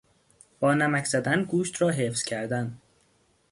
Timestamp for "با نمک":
0.59-1.05